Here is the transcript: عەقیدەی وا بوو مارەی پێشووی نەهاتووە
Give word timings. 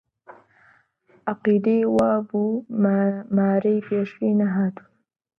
عەقیدەی 1.27 1.81
وا 1.95 2.11
بوو 2.27 2.63
مارەی 3.37 3.85
پێشووی 3.87 4.37
نەهاتووە 4.41 4.83